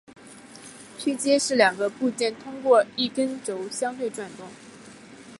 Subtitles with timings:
[0.97, 4.47] 枢接是两个部件通过一根轴相对转动。